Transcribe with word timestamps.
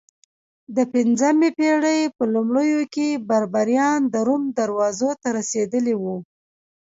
د 0.75 0.77
پنځمې 0.93 1.49
پېړۍ 1.57 2.01
په 2.15 2.23
لومړیو 2.33 2.81
کې 2.93 3.07
بربریان 3.29 3.99
د 4.13 4.15
روم 4.27 4.43
دروازو 4.57 5.11
ته 5.21 5.27
رسېدلي 5.37 5.95
وو 6.01 6.17